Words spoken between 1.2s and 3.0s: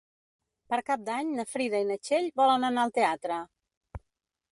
na Frida i na Txell volen anar al